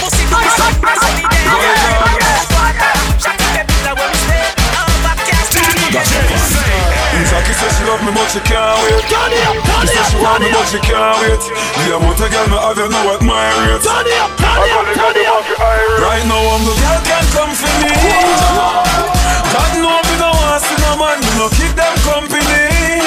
[7.31, 9.01] Jackie says she love me but she can't wait.
[9.11, 10.71] Turn it up, turn She it says she up, want turn me it but up.
[10.71, 11.43] she can't wait.
[11.75, 13.83] The amount of girl me have you know at my rate.
[13.83, 15.43] Turn it up, turn it up, turn it up.
[15.99, 17.91] Right now I'm the girl can come for me.
[19.51, 21.19] God know me no want see no man.
[21.23, 23.03] Me no keep them company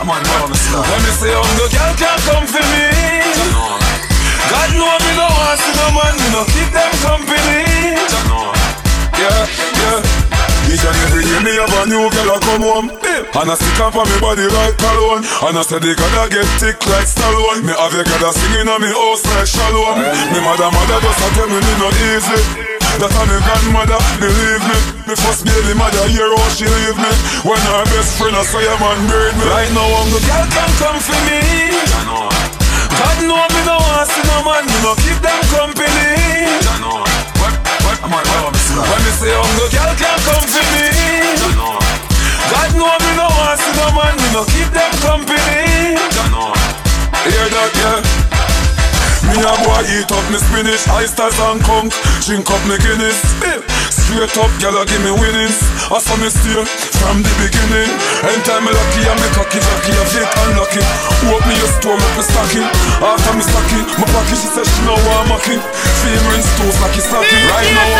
[0.00, 2.88] What, what, man, Let me say I'm the girl can come for me.
[4.48, 8.00] God know me no want see no man Me no keep them company.
[9.20, 10.29] Yeah, yeah
[10.68, 12.88] each and every day me have a new girl a come home.
[13.06, 16.28] Eh, and I stick up on me body like cologne And I say they gotta
[16.28, 17.64] get thick like Stallone.
[17.64, 19.96] Me have a gotta singing on me house like Shalom.
[20.34, 22.40] Me mother mother just a tell me me not easy.
[23.00, 24.78] That a me grandmother, believe me.
[25.08, 27.12] Me first baby mother hear how she leave me.
[27.46, 29.44] When her best friend a say a man buried me.
[29.48, 31.40] Right now I'm the girl can come for me.
[33.00, 34.64] God know me no want see no man.
[34.68, 37.29] Me no keep them company
[38.00, 40.88] When me say I'm girl can't come for me.
[42.48, 46.00] God know me no want see no man Me no keep them company.
[47.20, 48.00] Hear that, yeah.
[49.28, 51.92] Me a boy Heat up me spinach, oysters and conch
[52.24, 53.20] Drink up me Guinness.
[53.92, 55.60] Straight up, gyal give me winnings.
[55.92, 56.64] I saw me steer
[56.98, 57.92] from the beginning.
[58.24, 60.82] Anytime me lucky, I'm me cocky jockey I fake unlucky
[61.28, 62.66] Hope me your store, make me stock it.
[62.98, 65.62] After me stock it, my pocket she said she know why I'm mocking
[66.60, 67.99] toes like it's stocking Right now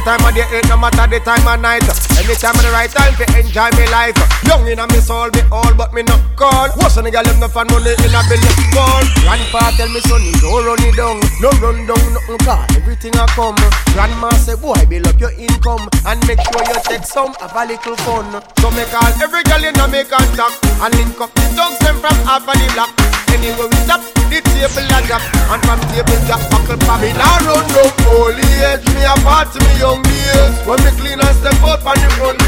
[0.00, 1.84] the time of the eight, no matter the time of night.
[2.16, 4.16] Anytime at the right time to enjoy me life.
[4.48, 6.72] Young in a me soul, me all, but me not call.
[6.80, 9.04] What's a nigga left no fan money in a billion ball.
[9.20, 12.64] Grandpa tell me son, don't run it down, no run down nothing car.
[12.76, 13.60] Everything I come.
[13.92, 17.62] Grandma say, boy, build up your income and make sure you take some have a
[17.68, 18.40] little fun.
[18.60, 22.00] So me call every girl in a me contact and link up the dogs them
[22.00, 22.90] from half of the block.
[23.36, 24.00] Anyway we stop,
[24.30, 27.02] the table a drop and from table drop buckle pop.
[27.02, 30.54] Me now run no foliage, me a party me young days.
[30.64, 32.38] When me clean and step up on the front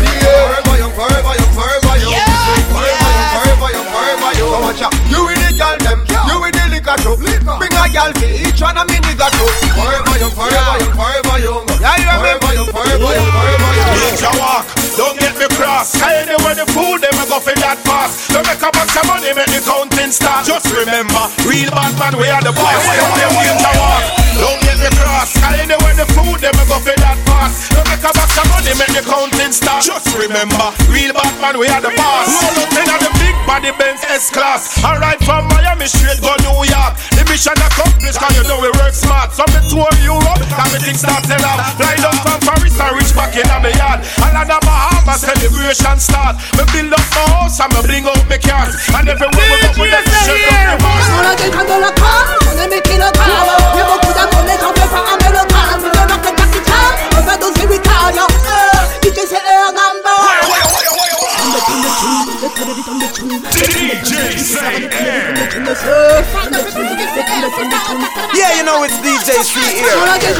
[22.03, 22.82] man, we are the boss.
[22.82, 24.03] Ninja walk,
[24.42, 25.30] don't get me cross.
[25.38, 27.70] I Anywhere the food, them go for that fast.
[27.70, 29.86] Don't make a bunch of money, make the counting start.
[29.86, 32.26] Just remember, real bad man, we are the boss.
[32.26, 34.82] Roll up in the big body Benz S class.
[34.82, 36.92] Alright from Miami straight go New York.
[37.14, 39.30] The mission accomplished, cause you know we work smart.
[39.30, 41.78] So me tour Europe, everything starts to laugh.
[41.78, 44.03] Fly down from Paris and reach back in my yard.
[44.26, 44.59] And on the
[45.12, 46.40] Bahamas celebration start.
[46.56, 48.74] Me build up my house and me bring out my cars.
[48.96, 50.72] And everywhere we go, we let the shit up.
[50.72, 50.80] The
[51.12, 54.88] On a quelqu'un de la carte, on est mes kilogrammes Y'a beaucoup d'abonnés, j'en fais
[54.88, 58.26] pas un mélodrame Si je marque Jackie Chan, on va doser Ricardo
[59.02, 60.16] DJ c'est un number
[63.52, 64.88] DJ say
[68.34, 70.32] Yeah, you know it's DJ C On a here.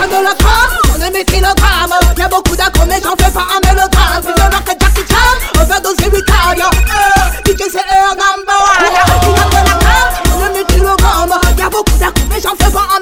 [12.43, 13.02] Beaucoup d'accomés,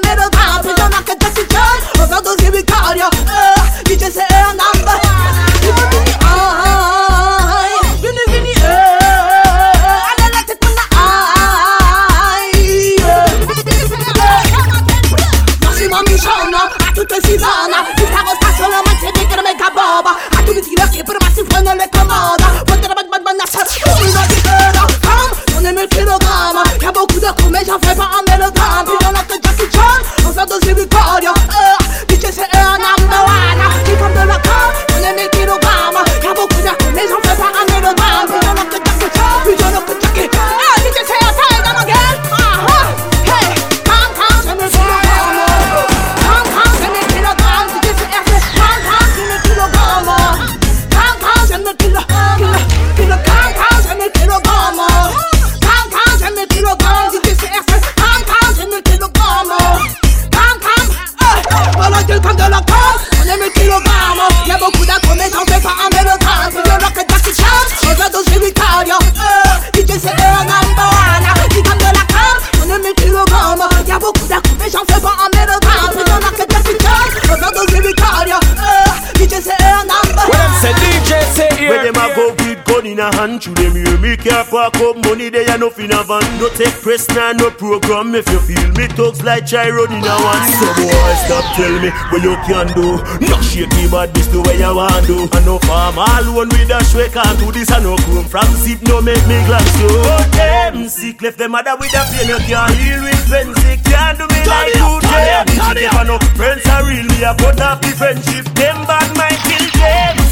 [82.81, 85.93] gun in a hand To them hear me care park up money They a nothing
[85.93, 88.15] a van No take press nah no program.
[88.15, 91.89] If you feel me talks like chai running a one So boy stop tell me
[92.09, 92.97] what you can do.
[93.27, 96.73] No shake me but this the way you want do I no farm alone with
[96.73, 97.71] a shwe Can't do this.
[97.71, 99.89] I no chrome from zip No make me glance you.
[99.89, 102.29] Oh them sick Left them mother with a pain.
[102.29, 105.45] You can't heal with fancy Can't do me like you them
[105.77, 108.45] If I no friends are real Me a put up the friendship.
[108.55, 110.15] Them bad mind kill them.
[110.17, 110.30] to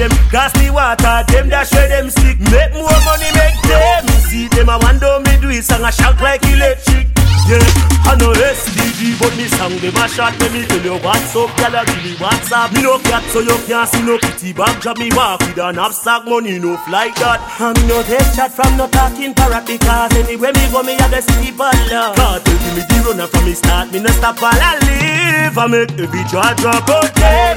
[0.00, 0.10] them.
[0.30, 2.40] Gas the water Them dash where them stick.
[2.40, 4.08] Make more money make them.
[4.28, 5.64] See them I wonder me do it.
[5.64, 7.62] Song I shout like electric Yeah,
[8.06, 10.38] I know STD, but me song them a shot.
[10.38, 11.74] Let me tell you what's up, gyal.
[11.74, 12.72] a Give me what's up.
[12.72, 14.80] Me no cat, so you can't see no kitty bag.
[14.82, 17.40] Job me walk with a knapsack, money enough like that.
[17.58, 21.06] And me no take chat from no talking parrot because anywhere me go, me a
[21.10, 22.16] the people love.
[22.16, 23.90] Cartel give me the runner from me start.
[23.92, 25.58] Me no stop while I live.
[25.58, 27.56] I make every jaw drop out them.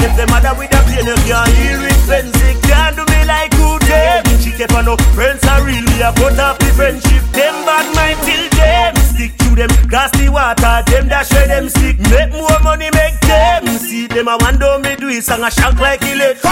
[0.00, 2.00] If the mother with a pain, you can't heal it.
[2.04, 4.26] Frenzy can't do me like who them.
[4.42, 7.22] She kept on no friends are really Me a put up the friendship.
[7.30, 9.70] Them bad mind till them stick to them.
[9.86, 12.02] Gas the water, them that share them stick.
[12.10, 14.26] Make more money, make them see them.
[14.26, 16.42] I wonder me do it, song a shock like electric.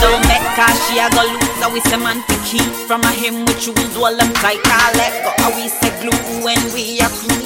[0.00, 3.12] Don't make her she a go lose a we say man to keep from a
[3.12, 7.00] him we choose all them tight I let go a we say glue when we
[7.00, 7.40] a crew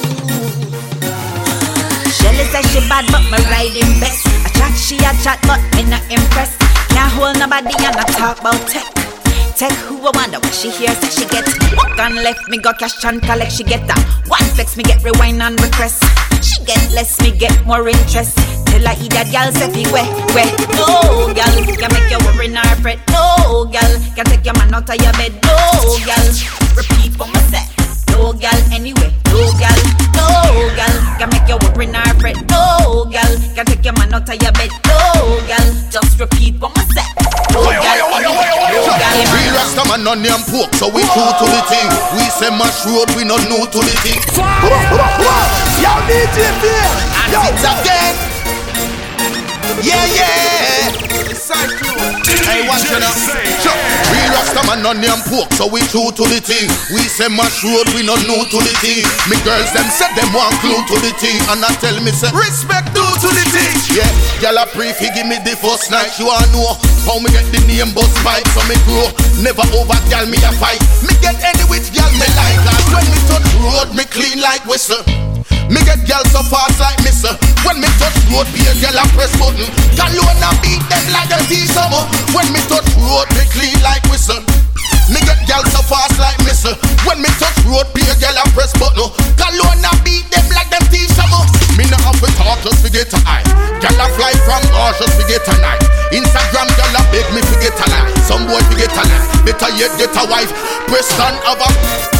[2.07, 5.83] Shelly say she bad but me riding best A chat she a chat but me
[5.89, 8.83] not impressed Can't hold nobody and I talk about tech.
[9.55, 12.77] Tech who I wonder what she hears that she get Walk on left me got
[12.77, 14.03] cash and collect she get that.
[14.27, 16.03] One flex me get rewind and request
[16.43, 18.35] She get less me get more interest.
[18.67, 20.03] Tell her eat that gal say fi weh
[20.35, 20.51] weh.
[20.75, 22.99] No gal can make you worry nor fret.
[23.15, 25.31] No gal can take your man out of your bed.
[25.39, 25.55] No
[26.03, 26.25] gal
[26.75, 27.78] repeat what me say
[28.19, 29.15] No gal anyway.
[29.31, 29.79] No gal
[30.11, 30.27] No
[30.75, 32.35] gal can make you worry nor fret.
[32.51, 34.71] No gal can take your man out of your bed.
[34.83, 37.07] No gal just repeat what me say
[37.55, 38.51] No gal anyway.
[38.75, 41.87] No gal We rasta man on name pork, so we true to the thing.
[42.19, 44.19] We say mash road, we not new to the thing.
[45.79, 46.91] Yo, DJ Fear,
[47.31, 48.15] yo, it's again.
[49.79, 51.08] Yeah, yeah.
[51.49, 53.09] Hey, watch you now.
[53.09, 53.73] Sure.
[54.13, 56.69] We rasta man on name pork, so we true to the thing.
[56.93, 59.01] We say mash road, we not new to the thing.
[59.25, 62.29] Me girls them said them want clue to the thing, and I tell me say
[62.37, 63.73] respect due to the thing.
[63.97, 64.05] Yeah,
[64.45, 66.13] gyal a pray fi give me the first night.
[66.21, 66.77] You wanna know
[67.09, 69.09] how me get the name bust pipe, so me grow.
[69.41, 70.77] Never over gyal me a fight.
[71.01, 72.61] Me get any which gyal me like.
[72.61, 75.01] And when me touch road, me clean like whistle.
[75.69, 77.37] Me get gyal so fast like missile.
[77.61, 79.69] When me touch road, be a gyal a press button.
[79.93, 82.09] Galone a beat them like a tea summer.
[82.33, 84.41] When me touch road, me clean like whistle.
[85.13, 86.73] Me get gyal so fast like missile.
[87.05, 88.97] When me touch road, be a gyal a press button.
[88.97, 89.13] Oh.
[89.37, 91.45] Galone a beat them like them tea summer.
[91.77, 93.68] Me not have to talk just to get eye.
[93.79, 94.59] Gyal a fly from
[94.99, 95.79] just to get a night.
[96.11, 98.11] Instagram gyal a beg me to get a lie.
[98.27, 99.23] Some boy to get a lie.
[99.47, 100.51] Better yet get a wife.
[100.91, 101.69] Preston have a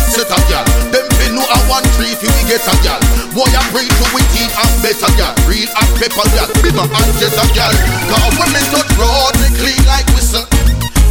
[0.08, 0.64] set a gyal.
[0.96, 3.04] Them fi know a one tree fi we get a gyal.
[3.36, 5.36] Boy I pray to we team and better gyal.
[5.52, 6.48] Real hot pepper gyal.
[6.80, 7.74] My and a gyal.
[8.08, 10.48] Cause when me touch road, me clean like whistle.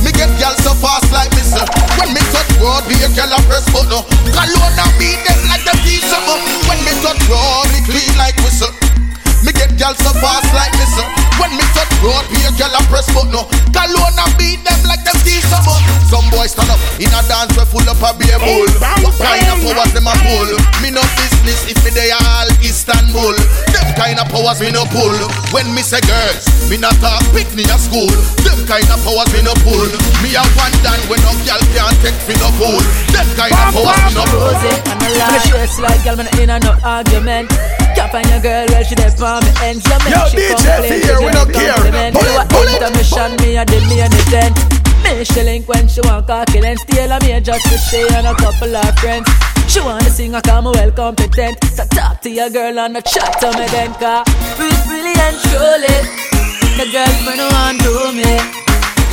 [0.01, 1.69] Me get gyal so fast like missile.
[2.01, 4.01] When me touch road, be a gyal a press button.
[4.33, 6.41] Cologne and beat them like teeth summer.
[6.65, 8.73] When me touch road, me clean like whistle.
[9.45, 11.07] Me get gyal so fast like missile.
[11.07, 11.27] Uh.
[11.39, 13.35] When me touch road, be a gyal a press button.
[13.35, 13.47] Uh.
[13.71, 15.79] Cologne and beat them like them teeth summer.
[16.11, 18.67] Some boys stand up in a dance we full up a beer bowl.
[19.05, 20.51] What kind of powers them a pull?
[20.83, 23.37] Me no business if me they all Istanbul.
[23.71, 25.15] Them kind of powers me no pull.
[25.55, 28.11] When me say girls, me not talk pick me a school.
[28.43, 29.87] Them kind of powers me no pull.
[30.27, 32.83] Me a one dan when no girl can't take me no fool.
[33.15, 34.51] Them kind of powers me no pull.
[34.51, 35.39] Rose and a lie.
[35.47, 37.55] She dress like girl, me not in a no argument.
[38.09, 39.85] Can't find your girl, well she there for me ends.
[39.85, 41.77] Yo, she DJ she we don't care.
[41.77, 42.17] compliment.
[42.17, 42.81] Pull You it, a pull it.
[42.81, 44.51] intermission, me a the me and the ten.
[45.05, 48.25] Me she link when she want cocky, then steal a me just to she and
[48.27, 49.29] a couple of friends.
[49.69, 51.61] She wanna sing, I call me well competent.
[51.69, 54.25] So talk to your girl and a chat to me then, car.
[54.57, 55.97] Really, really and truly,
[56.81, 58.41] the girlfriend want do me.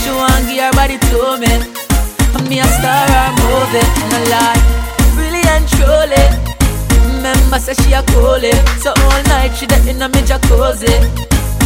[0.08, 1.52] She want give her body to me.
[2.32, 4.64] And me a star her movie, no lie.
[5.20, 6.45] Really and truly.
[7.26, 10.94] Remember say she a coolie So all night she there in a me jacuzzi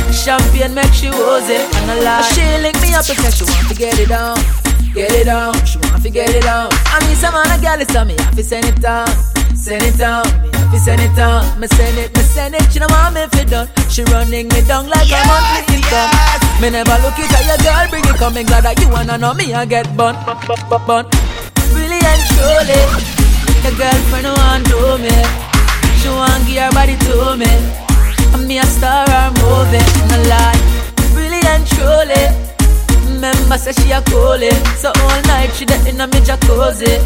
[0.08, 1.60] Champagne make she woozy.
[1.60, 2.24] And a lie.
[2.32, 4.40] She link me up because she want to get it down
[4.96, 6.72] Get it down, she want to get it down.
[6.72, 9.12] I mean some a girl is me I to send it down
[9.54, 11.44] Send it down, me have to send it down.
[11.60, 13.68] Me send it, me send it, she don't want me fi done.
[13.92, 16.10] She running me down like a monthly income
[16.64, 19.18] Me never look it at your girl, bring it come Me glad that you wanna
[19.18, 21.04] know me I get bun, bun, bun, bun.
[21.76, 22.80] Really and truly
[23.68, 25.49] The girlfriend want do me
[26.00, 27.52] She want give her body to me.
[28.34, 30.60] And me a star her movie No lie
[31.14, 32.24] Really and truly.
[33.08, 37.00] Remember say she a coolie So all night she there in a me jacuzzi.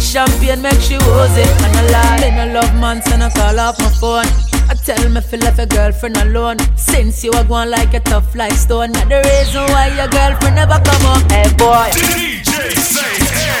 [0.00, 1.42] Champagne make she woozy.
[1.64, 4.26] And I lie Me no love man so no call off my phone.
[4.68, 6.58] I tell me feel left your girlfriend alone.
[6.76, 8.92] Since you are going like a tough like stone.
[8.92, 11.90] Not the reason why your girlfriend never come home Hey boy.
[11.90, 13.12] DJ say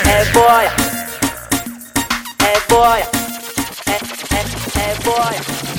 [0.06, 0.24] Hey.
[0.32, 0.64] Boy
[2.40, 3.02] Hey boy.
[3.02, 3.21] Hey, hey,
[4.82, 5.71] hey boy